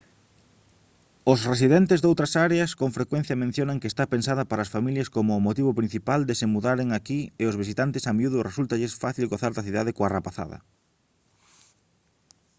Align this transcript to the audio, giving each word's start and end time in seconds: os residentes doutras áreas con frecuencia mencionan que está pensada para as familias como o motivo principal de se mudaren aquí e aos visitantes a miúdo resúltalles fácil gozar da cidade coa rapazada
os 1.31 1.39
residentes 1.51 1.99
doutras 2.05 2.33
áreas 2.47 2.71
con 2.79 2.89
frecuencia 2.97 3.41
mencionan 3.43 3.79
que 3.81 3.89
está 3.91 4.03
pensada 4.13 4.43
para 4.49 4.61
as 4.65 4.73
familias 4.75 5.11
como 5.15 5.31
o 5.33 5.43
motivo 5.47 5.71
principal 5.79 6.21
de 6.25 6.35
se 6.39 6.49
mudaren 6.53 6.89
aquí 6.91 7.19
e 7.41 7.43
aos 7.45 7.59
visitantes 7.61 8.03
a 8.09 8.11
miúdo 8.17 8.45
resúltalles 8.49 8.97
fácil 9.03 9.31
gozar 9.33 9.51
da 9.53 9.65
cidade 9.67 9.95
coa 9.97 10.13
rapazada 10.17 10.57